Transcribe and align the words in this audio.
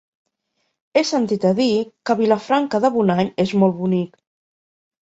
He 0.95 1.03
sentit 1.09 1.45
a 1.51 1.53
dir 1.61 1.69
que 2.11 2.17
Vilafranca 2.23 2.83
de 2.87 2.95
Bonany 2.99 3.33
és 3.47 3.57
molt 3.63 3.81
bonic. 3.85 4.23